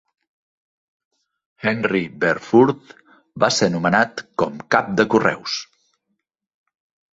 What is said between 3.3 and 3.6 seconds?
va